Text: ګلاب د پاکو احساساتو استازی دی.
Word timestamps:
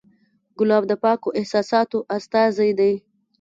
ګلاب 0.57 0.83
د 0.87 0.93
پاکو 1.03 1.29
احساساتو 1.39 1.99
استازی 2.17 2.71
دی. 2.79 2.93